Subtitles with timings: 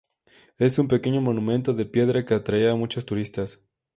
[0.57, 3.61] Es un pequeño monumento de piedra que atrae a muchos turistas.